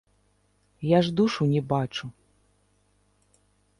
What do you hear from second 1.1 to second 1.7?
душу не